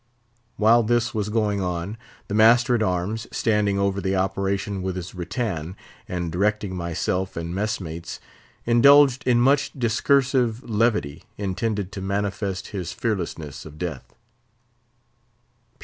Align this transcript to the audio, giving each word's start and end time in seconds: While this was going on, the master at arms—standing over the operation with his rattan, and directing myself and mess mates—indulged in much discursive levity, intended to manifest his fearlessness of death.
While 0.57 0.81
this 0.81 1.13
was 1.13 1.29
going 1.29 1.61
on, 1.61 1.95
the 2.27 2.33
master 2.33 2.73
at 2.73 2.81
arms—standing 2.81 3.77
over 3.77 4.01
the 4.01 4.15
operation 4.15 4.81
with 4.81 4.95
his 4.95 5.13
rattan, 5.13 5.75
and 6.07 6.31
directing 6.31 6.75
myself 6.75 7.37
and 7.37 7.53
mess 7.53 7.79
mates—indulged 7.79 9.21
in 9.27 9.39
much 9.39 9.71
discursive 9.77 10.67
levity, 10.67 11.25
intended 11.37 11.91
to 11.91 12.01
manifest 12.01 12.69
his 12.69 12.91
fearlessness 12.93 13.63
of 13.63 13.77
death. 13.77 14.15